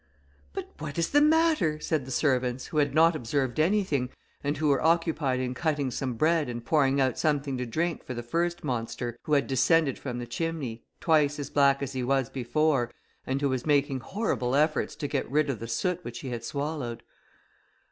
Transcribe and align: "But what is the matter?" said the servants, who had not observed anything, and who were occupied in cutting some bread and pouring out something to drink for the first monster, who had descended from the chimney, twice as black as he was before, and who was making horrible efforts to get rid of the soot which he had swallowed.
"But 0.51 0.69
what 0.79 0.97
is 0.97 1.11
the 1.11 1.21
matter?" 1.21 1.79
said 1.79 2.05
the 2.05 2.09
servants, 2.11 2.65
who 2.65 2.77
had 2.77 2.95
not 2.95 3.15
observed 3.15 3.59
anything, 3.59 4.09
and 4.43 4.57
who 4.57 4.69
were 4.69 4.81
occupied 4.81 5.39
in 5.39 5.53
cutting 5.53 5.91
some 5.91 6.15
bread 6.15 6.49
and 6.49 6.65
pouring 6.65 6.99
out 6.99 7.19
something 7.19 7.55
to 7.59 7.67
drink 7.67 8.03
for 8.03 8.15
the 8.15 8.23
first 8.23 8.63
monster, 8.63 9.15
who 9.25 9.33
had 9.33 9.45
descended 9.45 9.99
from 9.99 10.17
the 10.17 10.25
chimney, 10.25 10.83
twice 10.99 11.37
as 11.37 11.51
black 11.51 11.83
as 11.83 11.93
he 11.93 12.01
was 12.01 12.31
before, 12.31 12.89
and 13.27 13.41
who 13.41 13.49
was 13.49 13.63
making 13.67 13.99
horrible 13.99 14.55
efforts 14.55 14.95
to 14.95 15.07
get 15.07 15.29
rid 15.29 15.51
of 15.51 15.59
the 15.59 15.67
soot 15.67 16.03
which 16.03 16.21
he 16.21 16.29
had 16.29 16.43
swallowed. 16.43 17.03